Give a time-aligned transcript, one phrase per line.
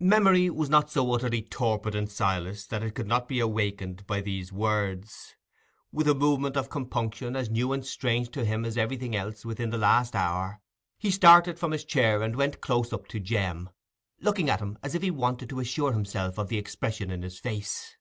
[0.00, 4.22] Memory was not so utterly torpid in Silas that it could not be awakened by
[4.22, 5.34] these words.
[5.92, 9.68] With a movement of compunction as new and strange to him as everything else within
[9.68, 10.62] the last hour,
[10.96, 13.68] he started from his chair and went close up to Jem,
[14.22, 17.38] looking at him as if he wanted to assure himself of the expression in his
[17.38, 17.98] face.